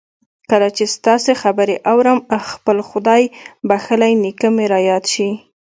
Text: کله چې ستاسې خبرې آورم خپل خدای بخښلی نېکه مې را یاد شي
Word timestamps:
کله 0.49 0.67
چې 0.75 0.83
ستاسې 0.95 1.31
خبرې 1.41 1.75
آورم 1.93 2.19
خپل 2.51 2.77
خدای 2.89 3.23
بخښلی 3.69 4.13
نېکه 4.23 4.49
مې 4.55 4.65
را 4.73 4.79
یاد 4.89 5.03
شي 5.13 5.29